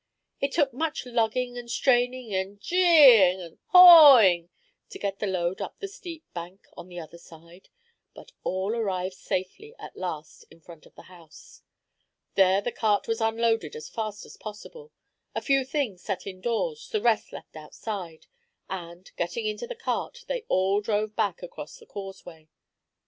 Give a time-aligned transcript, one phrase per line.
[0.39, 4.49] It took much lugging and straining and "gee" ing and "haw" ing
[4.89, 7.69] to get the load up the steep bank on the other side;
[8.15, 11.61] but all arrived safely at last in front of the house.
[12.33, 14.91] There the cart was unloaded as fast as possible,
[15.35, 18.25] a few things set indoors, the rest left outside,
[18.67, 22.49] and, getting into the cart, they all drove back across the causeway.